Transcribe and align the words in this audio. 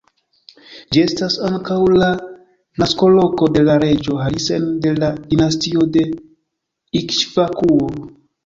Ĝi 0.95 1.01
estas 1.07 1.35
ankaŭ 1.49 1.77
la 2.03 2.07
naskoloko 2.83 3.51
de 3.59 3.65
la 3.67 3.75
reĝo 3.85 4.17
Harisen 4.23 4.67
de 4.87 4.95
la 5.03 5.13
dinastio 5.35 5.87
de 5.99 6.07
Ikŝvakuo. 7.03 7.81